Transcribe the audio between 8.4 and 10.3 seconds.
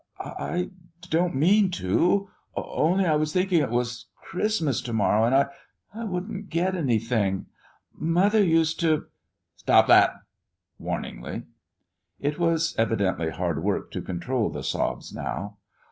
used to" "Stop that!"